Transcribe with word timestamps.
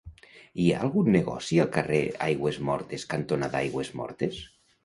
Hi 0.63 0.69
ha 0.69 0.79
algun 0.85 1.09
negoci 1.15 1.59
al 1.65 1.69
carrer 1.77 2.01
Aigüesmortes 2.29 3.07
cantonada 3.15 3.63
Aigüesmortes? 3.65 4.43